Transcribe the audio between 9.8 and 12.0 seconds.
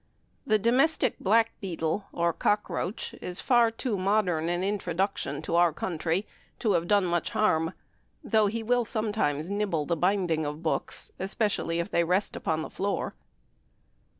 the binding of books, especially if